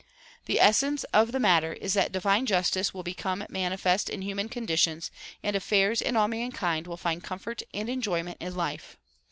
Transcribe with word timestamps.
The 0.47 0.59
essence 0.59 1.03
of 1.13 1.31
the 1.31 1.39
matter 1.39 1.73
is 1.73 1.93
that 1.93 2.11
divine 2.11 2.47
justice 2.47 2.91
will 2.91 3.03
become 3.03 3.45
manifest 3.49 4.09
in 4.09 4.23
human 4.23 4.49
conditions 4.49 5.11
and 5.43 5.55
affairs 5.55 6.01
and 6.01 6.17
all 6.17 6.27
mankind 6.27 6.87
will 6.87 6.97
find 6.97 7.23
comfort 7.23 7.61
and 7.71 7.87
enjoyment 7.87 8.39
in 8.41 8.55
life. 8.55 8.97